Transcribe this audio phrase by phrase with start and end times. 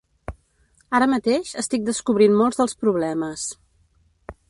[0.99, 3.49] Ara mateix estic descobrint molts dels problemes.